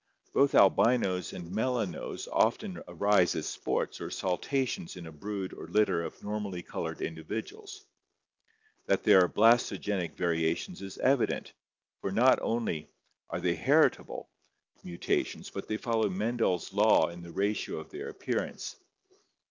[0.33, 6.01] Both albinos and melanos often arise as sports or saltations in a brood or litter
[6.03, 7.85] of normally colored individuals.
[8.87, 11.53] That they are blastpgenic variations is evident,
[11.99, 12.89] for not only
[13.29, 14.31] are they heritable
[14.81, 18.39] 232 ORGANIC EVOLUTION mutations but they follow Mendel's law in the ratio of their appear
[18.41, 18.77] ance.